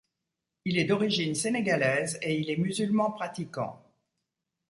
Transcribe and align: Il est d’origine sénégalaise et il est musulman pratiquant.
Il 0.65 0.79
est 0.79 0.85
d’origine 0.85 1.35
sénégalaise 1.35 2.17
et 2.23 2.35
il 2.39 2.49
est 2.49 2.57
musulman 2.57 3.11
pratiquant. 3.11 3.79